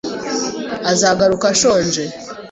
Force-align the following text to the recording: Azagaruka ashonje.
Azagaruka 0.91 1.45
ashonje. 1.53 2.03